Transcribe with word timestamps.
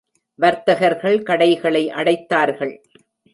வர்த்தகர்கள் 0.35 1.23
கடைகளை 1.23 1.89
அடைத்தார்கள். 1.89 2.73